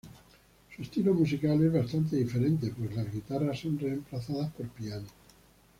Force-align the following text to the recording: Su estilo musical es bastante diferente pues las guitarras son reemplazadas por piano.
Su 0.75 0.81
estilo 0.81 1.13
musical 1.13 1.63
es 1.63 1.71
bastante 1.71 2.15
diferente 2.15 2.73
pues 2.75 2.95
las 2.95 3.13
guitarras 3.13 3.59
son 3.59 3.77
reemplazadas 3.77 4.51
por 4.53 4.67
piano. 4.69 5.05